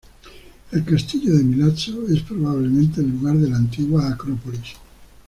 [0.71, 4.73] El castillo de Milazzo es probablemente el lugar de la antigua acrópolis.